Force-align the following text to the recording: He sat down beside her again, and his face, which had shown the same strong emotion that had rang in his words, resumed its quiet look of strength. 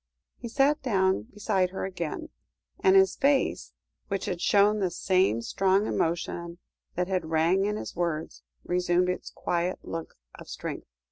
He 0.39 0.47
sat 0.49 0.81
down 0.81 1.27
beside 1.31 1.69
her 1.69 1.85
again, 1.85 2.29
and 2.79 2.95
his 2.95 3.15
face, 3.15 3.71
which 4.07 4.25
had 4.25 4.41
shown 4.41 4.79
the 4.79 4.89
same 4.89 5.43
strong 5.43 5.85
emotion 5.85 6.57
that 6.95 7.07
had 7.07 7.29
rang 7.29 7.65
in 7.65 7.75
his 7.77 7.95
words, 7.95 8.41
resumed 8.63 9.09
its 9.09 9.29
quiet 9.29 9.77
look 9.83 10.15
of 10.33 10.47
strength. 10.47 10.87